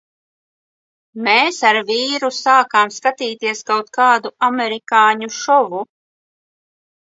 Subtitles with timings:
[1.25, 5.85] Mēs ar vīrus sākām skatīties kaut kādu amerikāņu šovu.